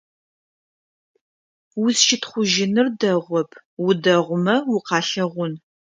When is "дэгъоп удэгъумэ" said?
2.99-4.55